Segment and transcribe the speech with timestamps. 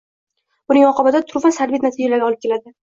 [0.71, 2.79] buning oqibatida turfa salbiy natijalarga olib keladi